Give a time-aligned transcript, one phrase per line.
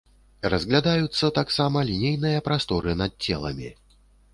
[0.53, 3.69] Разглядаюцца таксама лінейныя прасторы над целамі.